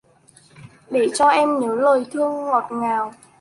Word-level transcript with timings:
Để 0.89 1.07
cho 1.13 1.27
em 1.27 1.59
nhớ 1.59 1.75
lời 1.75 2.05
thương 2.11 2.45
ngọt 2.45 2.67
ngào 2.71 3.11